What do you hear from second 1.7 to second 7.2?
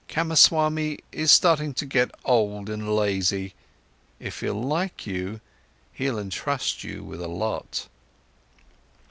to get old and lazy. If he'll like you, he'll entrust you